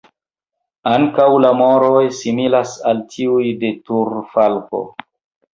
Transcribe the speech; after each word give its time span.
Ankaŭ 0.91 1.27
la 1.43 1.51
moroj 1.59 2.01
similas 2.21 2.73
al 2.93 3.05
tiuj 3.17 3.47
de 3.65 3.73
turfalko. 3.91 4.83